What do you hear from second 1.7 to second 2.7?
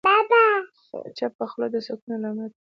د سکون علامه ده.